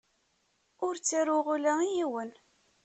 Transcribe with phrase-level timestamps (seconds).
[0.85, 2.31] Ur ttaruɣ ula i yiwen.